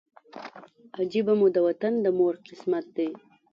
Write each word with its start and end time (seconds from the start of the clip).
عجیبه 0.99 1.33
مو 1.39 1.47
د 1.55 1.57
وطن 1.67 1.93
د 2.01 2.05
مور 2.17 2.33
قسمت 2.47 2.85
دی 2.97 3.09